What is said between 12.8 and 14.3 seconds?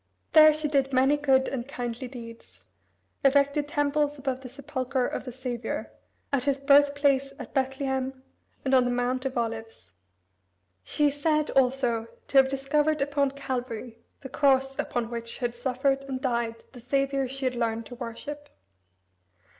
upon Calvary the